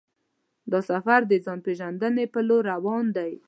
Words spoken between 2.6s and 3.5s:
روان دی.